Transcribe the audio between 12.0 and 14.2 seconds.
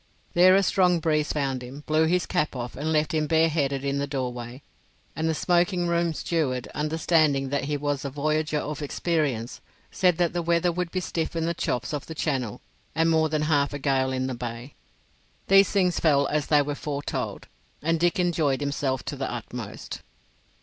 the Channel and more than half a gale